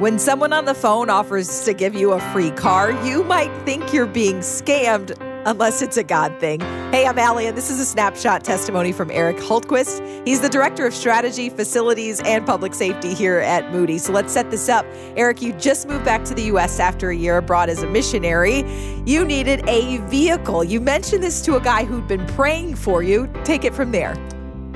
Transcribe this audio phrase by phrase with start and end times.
[0.00, 3.92] When someone on the phone offers to give you a free car, you might think
[3.92, 6.60] you're being scammed unless it's a God thing.
[6.90, 10.26] Hey, I'm Allie, and this is a snapshot testimony from Eric Holtquist.
[10.26, 13.98] He's the Director of Strategy, Facilities, and Public Safety here at Moody.
[13.98, 14.86] So let's set this up.
[15.16, 16.80] Eric, you just moved back to the U.S.
[16.80, 18.64] after a year abroad as a missionary.
[19.04, 20.64] You needed a vehicle.
[20.64, 23.30] You mentioned this to a guy who'd been praying for you.
[23.44, 24.16] Take it from there.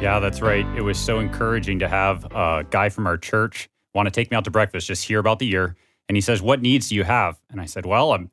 [0.03, 0.67] Yeah, that's right.
[0.77, 4.37] It was so encouraging to have a guy from our church want to take me
[4.37, 5.77] out to breakfast, just hear about the year.
[6.09, 7.41] And he says, What needs do you have?
[7.51, 8.31] And I said, Well, I'm,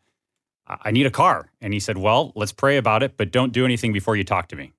[0.68, 1.52] I need a car.
[1.62, 4.48] And he said, Well, let's pray about it, but don't do anything before you talk
[4.50, 4.74] to me.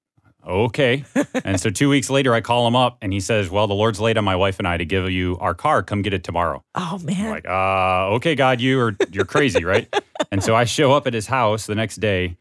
[0.47, 1.05] Okay.
[1.45, 4.01] and so two weeks later, I call him up and he says, Well, the Lord's
[4.01, 5.83] laid on my wife and I to give you our car.
[5.83, 6.63] Come get it tomorrow.
[6.75, 7.27] Oh, man.
[7.27, 9.93] I'm like, uh, okay, God, you are you're crazy, right?
[10.33, 12.37] and so I show up at his house the next day,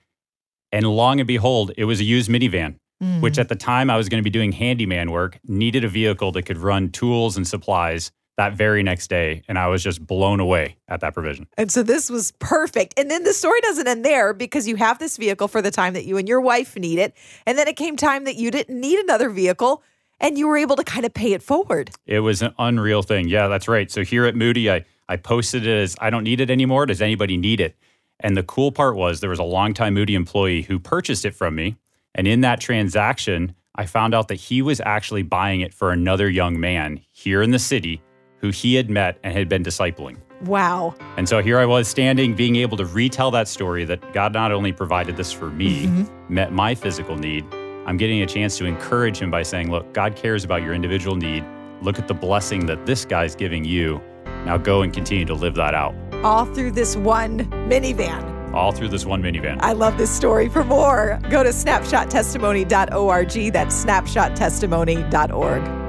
[0.71, 2.75] and long and behold, it was a used minivan
[3.19, 6.31] which at the time I was going to be doing handyman work, needed a vehicle
[6.33, 9.43] that could run tools and supplies that very next day.
[9.47, 11.47] And I was just blown away at that provision.
[11.57, 12.95] And so this was perfect.
[12.97, 15.93] And then the story doesn't end there because you have this vehicle for the time
[15.93, 17.15] that you and your wife need it.
[17.45, 19.83] And then it came time that you didn't need another vehicle
[20.19, 21.91] and you were able to kind of pay it forward.
[22.07, 23.27] It was an unreal thing.
[23.27, 23.91] Yeah, that's right.
[23.91, 26.87] So here at Moody, I, I posted it as I don't need it anymore.
[26.87, 27.75] Does anybody need it?
[28.19, 31.53] And the cool part was there was a longtime Moody employee who purchased it from
[31.53, 31.77] me.
[32.15, 36.27] And in that transaction, I found out that he was actually buying it for another
[36.27, 38.01] young man here in the city
[38.41, 40.17] who he had met and had been discipling.
[40.41, 40.95] Wow.
[41.17, 44.51] And so here I was standing, being able to retell that story that God not
[44.51, 46.33] only provided this for me, Mm-hmm.
[46.33, 47.45] met my physical need,
[47.85, 51.15] I'm getting a chance to encourage him by saying, Look, God cares about your individual
[51.15, 51.45] need.
[51.81, 54.01] Look at the blessing that this guy's giving you.
[54.45, 55.93] Now go and continue to live that out.
[56.23, 58.53] All through this one minivan.
[58.53, 59.57] All through this one minivan.
[59.61, 60.47] I love this story.
[60.49, 63.51] For more, go to snapshottestimony.org.
[63.53, 65.80] That's snapshottestimony.org.